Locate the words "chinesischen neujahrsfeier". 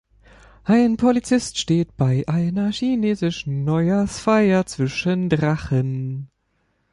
2.71-4.65